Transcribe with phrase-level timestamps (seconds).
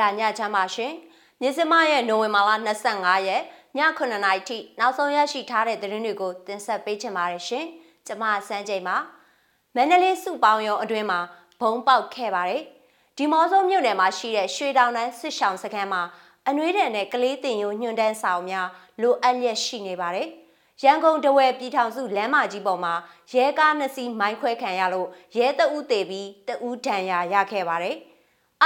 [0.00, 0.92] လာညချမ်းပါရှင်။
[1.40, 3.42] မြစမရဲ့နိုဝင်ဘာလ25ရက်
[3.78, 7.64] ည9:00နာရီထိနောက်ဆုံးရရှိထားတဲ့သတင်းတွေကိုတင်ဆက်ပေးချင်ပါတယ်ရှင်။
[8.06, 8.96] ကျွန်မစန်းချိန်ပါ။
[9.74, 11.20] မန္တလေးစုပေါင်းရုံအတွင်းမှာ
[11.60, 12.62] ဘုံပေါက်ခဲ့ပါတယ်။
[13.16, 16.02] ဒီမော်စုံမြို့နယ်မှာရှိတဲ့ရွှေတောင်တန်းစစ်ဆောင်စခန်းမှာ
[16.48, 18.68] အနွေးတယ်နဲ့ကလေးတင်ယိုညွန့်တန်းဆောင်များ
[19.00, 20.28] လိုအပ်လျက်ရှိနေပါတယ်။
[20.82, 22.94] ရန်ကုန်တဝဲပြည်ထောင်စုလမ်းမကြီးပေါ်မှာ
[23.32, 27.96] ရဲကားနှစ်စီးမိုင်းခွဲခံရလို့ရဲတအုပ်တေပြီးတအုပ်ဒဏ်ရာရခဲ့ပါတယ်။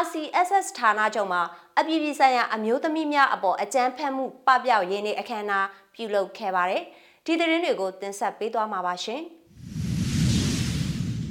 [0.00, 1.42] RCSS ဌာနချုပ်မှာ
[1.78, 6.82] အပြည်ပြည်ဆိုင်ရာအမျိုးသမီးများအပေါ်အကြမ်းဖက်မှုပပျောက်ရေးနေ့အခမ်းအနားပြုလုပ်ခဲ့ပါတယ်။
[7.26, 9.20] ဒီသတင်းတွေကိုတင်ဆက်ပေးသွားမှာပါရှင်။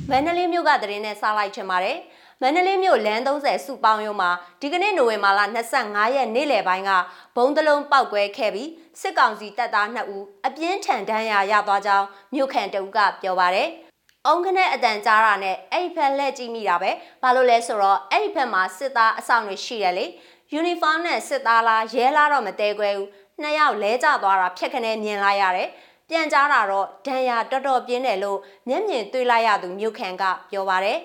[0.09, 1.97] မန္တလေးမြို့ကသတင်းနဲ့စလိုက်ချင်ပါတယ်။
[2.41, 4.29] မန္တလေးမြို့လမ်း30စုပေါင်းရုံးမှာ
[4.61, 5.39] ဒီကနေ့နိုဝင်ဘာလ
[5.77, 6.91] 25ရက်နေ့လယ်ပိုင်းက
[7.35, 8.69] ဘုံတလုံးပောက်ကွဲခဲ့ပြီး
[9.01, 13.69] စစ်ကောင်စီတပ်သား2ဦးအပြင်းထန်ဒဏ်ရာရသွားကြောင်းမြို့ခံတအုပ်ကပြောပါရယ်။
[14.27, 16.91] အုံခနဲ့အတန်ကြားတာနဲ့အဲ့ဒီဖက်လှည့်ကြည့်မိတာပဲ
[17.21, 20.05] ဘာလို့လဲဆိုတော့အဲ့ဒီဖက်မှာစစ်သားအဆောင်တွေရှိတယ်လေ
[20.53, 23.09] ယူနီဖောင်းနဲ့စစ်သားလားရဲလားတော့မတဲခွဲဘူး
[23.41, 25.69] နှစ်ယောက်လဲကျသွားတာဖြက်ခနဲ့မြင်လိုက်ရတယ်
[26.09, 30.99] ပြန်ကြားတာတော့ဒဏ်ရာတော်တော်ပြင်းတယ်လို့မျက်မြင်တွေ့လိုက်ရသူမြို့ခံကပြောပါတယ်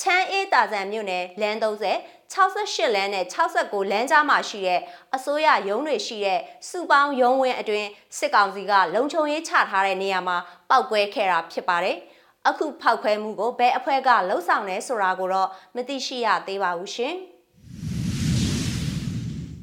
[0.00, 1.94] ချမ်းအေးတာဇန်မြို့နယ်လမ်း30
[2.34, 4.80] 68လမ်းနဲ့69လမ်းကြားမှာရှိတဲ့
[5.14, 10.36] အစိုးရရုံးတွေရှိတဲ့စုပေါင်းရုံးဝင်းအတွင်းစစ်ကောင်စီကလုံခြုံရေးချထားတဲ့နေရာမှာ
[10.70, 11.98] ပောက်ကွဲခဲ့တာဖြစ်ပါတယ်။
[12.48, 17.14] အခုဖောက်ခွဲမှုကိုဘယ်အဖွဲ့ကလှုံ့ဆော်လဲဆိုတာကိုတော့မသိရှိရသေးပါဘူးရှင်။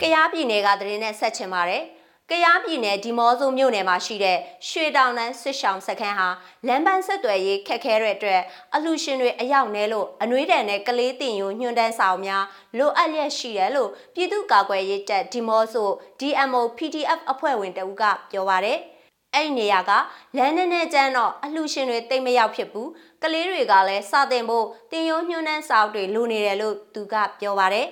[0.02, 1.84] ကရားပြည်နယ်ကသတင်းနဲ့ဆက်ချင်ပါတယ်။
[2.30, 6.30] ကရားပြည်နယ်ဒီမော့ဆိုမြို့နယ်မှာရှိတဲ့ရွှေတောင်တန်းဆွစ်ဆောင်စခန်းဟာ
[6.68, 8.42] လမ်းပန်းဆက်သွယ်ရေးခက်ခဲတဲ့အတွက်
[8.76, 12.46] အလူရှင်တွေအရောက်နဲလို့အနှွေးတန်နဲ့ကလေးတင်ယိုညွှန်တန်းဆောင်များ
[12.78, 18.80] လိုအပ်လျက်ရှိတယ်လို့ပြည်သူ့ကာကွယ်ရေးတပ်ဒီမော့ဆို DMO PDF အဖွဲ့ဝင်တဦးကပြောပါရယ်။
[19.34, 19.92] အဲ့ဒီနေရာက
[20.38, 22.90] လမ်းနဲ့နဲ့ကျန်းတော့အလှရှင်တွေတိတ်မရောက်ဖြစ်ဘူး
[23.24, 27.88] ကလေးတွေကလည်းစတင်ဖို့တင်ရိုးညှိုးနှန်းစာအုပ်တွေလိုနေတယ်လို့သူကပြောပါတယ်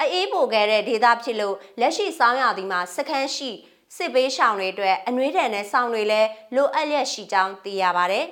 [0.00, 3.50] အေးပိုခဲ့တဲ့ဒေတာဖြစ်လို့လက်ရှိစောင်းရသည်မှာစခန်းရှိ
[3.96, 8.26] စစ်ပေးရှောင်တွေအတွက်အနှွေးထန်တဲ့စောင်းတွေလည်းလိုအပ်လျက်ရှိကြောင်းသိရပါတယ်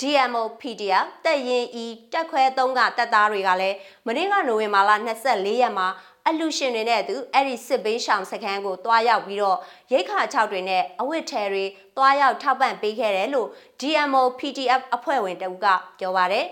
[0.00, 4.90] DMO PDF တက်ရင်ဤတက်ခွဲ3ကတက်သားတွေကလည်းမနေ့ကနိုဝင်ဘာလ
[5.26, 5.88] 24ရက်မှာ
[6.30, 9.58] အလူရှင်တွေနဲ့အတူအဲ့ဒီစစ်ဘေးရှောင်စခန်းကိုတွားရောက်ပြီးတော့
[9.92, 11.64] ရိတ်ခါ6တွေနဲ့အဝတ်ထဲတွေ
[11.96, 13.48] တွားရောက်ထောက်ပံ့ပေးခဲ့တယ်လို့
[13.80, 15.66] DMO PDF အဖွဲ့ဝင်တဦးက
[15.98, 16.46] ပြောပါတယ်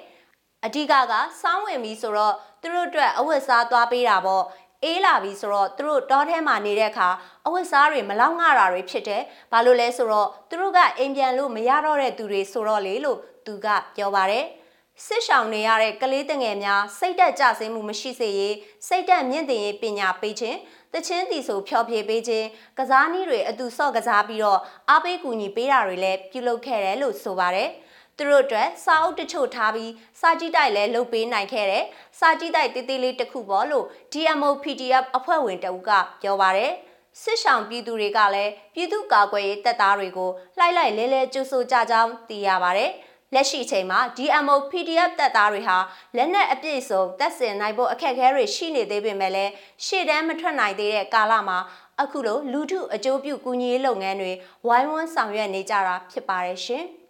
[0.64, 4.44] အဓိကကစောင်းဝင်ပြီးဆိုတော့သူတို့အတွက်အဝတ်စားသွားပေးတာပေါ့
[4.84, 7.08] အေးလာပြီဆိုတော့သူတို့တောထဲမှာနေတဲ့အခါ
[7.46, 9.22] အဝတ်စားတွေမလောက်ငှတာတွေဖြစ်တယ်။
[9.52, 13.66] ဘာလို့လဲဆိုတော့သူတို့ကအိမ်ပြန်လို့မရတော့တဲ့သူတွေဆိုတော့လေလို့သူက
[13.96, 14.44] ပြောပါတယ်။
[15.04, 20.58] စစ်ရှောင်နေရတဲ့ကလေးတငယ်များစိတ်တက်ကြဆင်းမှုမရှိစေရေးစိတ်တက်မြင့်တင်ရေးပညာပေးခြင်း
[20.94, 22.46] တချင်းတီဆိုဖျော်ဖြေပေးခြင်း
[22.78, 27.70] ကစားနည်းတွေအတူဆော့ကစားပြီးတော့အားပေးကူညီပေးတာတွေလည်းပြုလုပ်ခဲ့တယ်လို့ဆိုပါတယ်
[28.16, 31.84] သူတို့အတွက်စာအုပ်တချို့ထားပြီးစာကြည့်တိုက်လည်းလုပ်ပေးနိုင်ခဲ့တယ်။
[32.18, 35.90] စာကြည့်တိုက်တေးသေးလေးတစ်ခုပေါ့လို့ DMO PDF အဖွဲ့ဝင်တအုပ်က
[36.22, 36.72] ပြောပါတယ်။
[37.22, 42.90] စစ်ဆောင်ပြည်သူတွေကလည်းပြည်သူ့ကာကွယ်ရေးတပ်သားတွေကိုလှိုက်လိုက်လဲလဲကြိုးဆိုကြကြောင်းသိရပါတယ်။
[43.34, 45.76] လက်ရှိချိန်မှာ DMO PDF တပ်သားတွေဟာ
[46.16, 49.52] လက်နက်အပြည့်စုံတပ်ဆင်နိုင်ဖို့အခက်အခဲတွေရှိနေသေးပေမဲ့လည်း
[49.84, 51.58] ရှေ့တန်းမထွက်နိုင်သေးတဲ့ကာလမှာ
[52.02, 54.32] အခုလိုလူထုအကျိုးပြုကူညီရေးလုပ်ငန်းတွေ
[54.66, 56.86] ဝိုင်းဝန်းဆောင်ရွက်နေကြတာဖြစ်ပါတယ်ရှင်။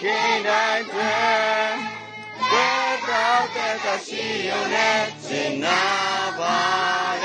[0.00, 1.12] Hidayete
[2.52, 5.60] Detrás de estaciones sin
[6.38, 7.20] pared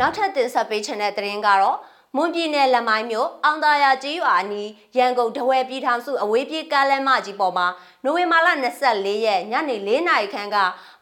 [0.00, 1.76] နောက်ထပ်တင်ဆက်ပေးချင်တဲ့သတင်းကတော့
[2.16, 7.66] မွန်ပြည်နယ်လက်မိုင်းမြို့အောင်သာယာကျေးရွာအနီးရန်ကုန်တဝဲပြည်ထောင်စုအဝေးပြေးကားလမ်းမကြီးပေါ်မှာ
[8.04, 8.48] နိုဝင်ဘာလ
[8.86, 10.56] 24ရက်ညနေ4နာရီခန့်က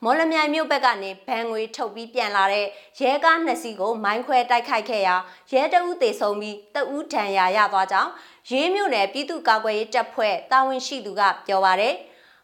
[0.05, 2.67] မော်လမြိုင်မြို့ဘက်ကနေဘန်ငွေထုတ်ပြီးပြန်လာတဲ့
[3.01, 5.17] ရဲကားနှစ်စီးကိုမိုင်းခွဲတိုက်ခိုက်ခဲ့ရာ
[5.53, 8.11] ရဲတအုပ်သေဆုံးပြီးတအုပ်ဒဏ်ရာရသွားကြောင်း
[8.51, 11.95] ရေးမြို့နယ်ပြည်သူ့ကာကွယ်ရေးတပ်ဖွဲ့တာဝန်ရှိသူကပြောပါရယ်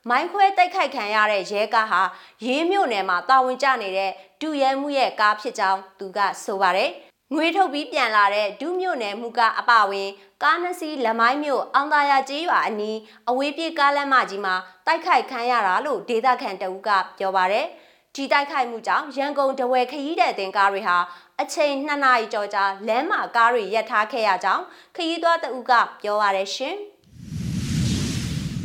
[0.09, 2.03] မိုင်းခွဲတိုက်ခိုက်ခံရတဲ့ရဲကားဟာ
[2.45, 4.11] ရေးမြို့နယ်မှာတာဝန်ကျနေတဲ့
[4.41, 6.91] ဒူရဲမှုရဲ့ကားဖြစ်ကြောင်းသူကဆိုပါတယ်
[7.33, 10.09] ငွေထုတ်ပြီးပြန်လာတဲ့ဒုမြို့နယ်မှုကအပဝင်
[10.43, 12.99] ကားနှစ်စီးလမိုင်းမြို့အောင်သာယာကျေးရွာအနီး
[13.29, 14.55] အဝေးပြေးကားလမ်းမကြီးမှာ
[14.87, 17.67] တိုက်ခိုက်ခံရတာလို့ဒေသခံတအုပ်ကပြောပါရယ်
[18.15, 20.97] ဒီတိုက်ခိုက်မှုကြောင့်ရန်ကုန်တဝယ်ခရီးတဲ့တင်ကားတွေဟာ
[21.41, 24.65] အချိန်2နာရီကျော်ကြာလမ်းမှာကားတွေရပ်ထားခဲ့ရကြောင်း
[24.97, 25.73] ခရီးသွားတအုပ်က
[26.03, 26.77] ပြောပါရယ်ရှင်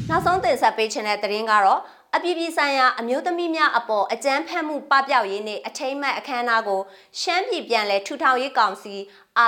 [0.10, 1.82] နောက်ဆုံးတင်ဆက်ပေးခြင်းတဲ့သတင်းကတော့
[2.16, 6.82] အပြည်ပြည်ဆိုင်ရာအမျိုးသမီးများအပေါ်အကြမ်းဖက်မှုပပျောက်ရေးနှင့်အထိမ်းအမှတ်အခမ်းအနားကို
[7.20, 8.96] ရှမ်းပြည်ပြန်လည်ထူထောင်ရေးကောင်စီ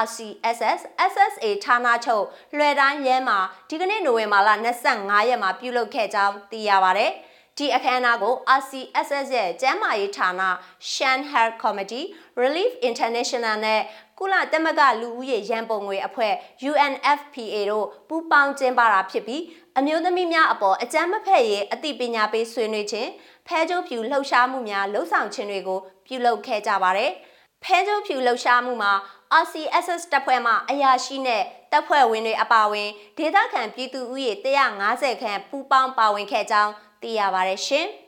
[0.03, 0.79] RCSS
[1.11, 2.25] SSA ဌာနချုပ်
[2.57, 4.49] လွယ်တိုင်းရဲမှာဒီကနေ့နိုဝင်ဘာလ
[4.89, 7.30] 25ရက်မှာပြုလုပ်ခဲ့ကြောင်းသိရပါဗျ။ဒီ
[7.61, 10.29] ဒီအခမ်းအနားကို RCSS ရဲ့ကျန်းမာရေးဌာန
[10.91, 12.05] Shan Health Committee
[12.41, 13.81] Relief International နဲ့
[14.19, 16.33] ကုလသမဂ္ဂလူဦးရေရန်ပုံငွေအဖွဲ့
[16.69, 19.43] UNFPA တို့ပူးပေါင်းကျင်းပတာဖြစ်ပြီး
[19.77, 23.09] အမျိုးသမီးများအပေါ်အကြမ်းမဖက်ရေးအသိပညာပေးဆွေးနွေးခြင်း
[23.47, 27.11] ဖဲကြိုးဖြူလှုပ်ရှားမှုများလှုပ်ဆောင်ခြင်းတွေကိုပြုလုပ်ခဲ့ကြပါတယ်။
[27.63, 28.93] ဖဲကြိုးဖြူလှုပ်ရှားမှုမှာ
[29.43, 34.31] RCSS တပ်ဖွဲ့မှအရာရှိနဲ့တပ်ဖွဲ့ဝင်တွေအပါအဝင်ဒေသခံပြည်သူဦးရေ
[34.77, 37.87] 150ခန့်ပူးပေါင်းပါဝင်ခဲ့ကြောင်း သိရပါတယ်ရှင်။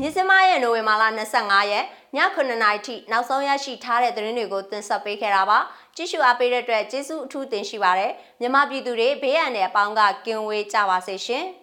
[0.00, 1.04] ညစမရဲ့နိုဝင်ဘာလ
[1.38, 1.84] 25ရက်
[2.16, 5.58] ည9:00နာရီထိနောက်ဆုံးရရှိထားတဲ့သတင်းတွေကိုတင်ဆက်ပေးခဲ့တာပါ
[5.96, 11.46] ကြည့်ရှုအားပေးတဲ့အတွက်ကျေးဇူးအထူးတင်ရှိပါတယ်မြမပြည်သူတွေဘေးရန်တဲ့အပေါင်းကကင်းဝေးကြပါစေရှင်။